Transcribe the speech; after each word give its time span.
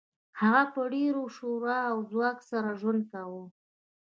هغه 0.41 0.63
په 0.73 0.81
ډیر 0.93 1.15
شور 1.35 1.63
او 1.91 1.97
ځواک 2.11 2.37
سره 2.49 2.69
ژوند 2.79 3.01
کاوه 3.11 3.43